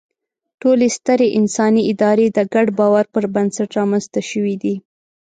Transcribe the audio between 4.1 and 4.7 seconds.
ته شوې